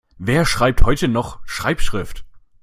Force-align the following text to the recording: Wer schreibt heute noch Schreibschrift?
Wer 0.17 0.47
schreibt 0.47 0.81
heute 0.81 1.07
noch 1.07 1.41
Schreibschrift? 1.45 2.25